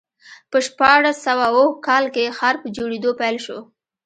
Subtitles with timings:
[0.51, 3.59] په شپاړس سوه اووه کال کې ښار په جوړېدو پیل شو.